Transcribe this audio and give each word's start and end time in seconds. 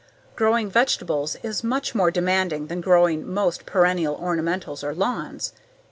Growing 0.35 0.67
vegetables 0.67 1.35
is 1.43 1.63
much 1.63 1.93
more 1.93 2.09
demanding 2.09 2.65
than 2.65 2.81
growing 2.81 3.23
most 3.31 3.67
perennial 3.67 4.15
ornamentals 4.17 4.83
or 4.83 4.95
lawns. 4.95 5.53